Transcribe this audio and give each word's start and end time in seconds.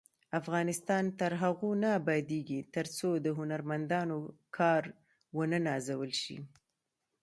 افغانستان 0.39 1.03
تر 1.19 1.31
هغو 1.41 1.69
نه 1.83 1.89
ابادیږي، 1.99 2.59
ترڅو 2.75 3.09
د 3.25 3.27
هنرمندانو 3.39 4.17
کار 4.57 4.83
ونه 5.37 5.59
نازول 5.67 6.11
شي. 6.23 6.37